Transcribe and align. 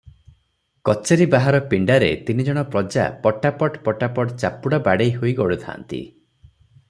କଚେରି 0.87 1.27
ବାହାର 1.33 1.59
ପିଣ୍ତାରେ 1.73 2.07
ତିନିଜଣ 2.29 2.63
ପ୍ରଜା 2.75 3.05
ପଟାପଟ୍ 3.27 3.77
ପଟାପଟ୍ 3.89 4.35
ଚାପୁଡ଼ା 4.45 4.81
ବାଡ଼େଇ 4.89 5.15
ହୋଇ 5.21 5.35
ଗଡୁଥାନ୍ତି। 5.43 6.01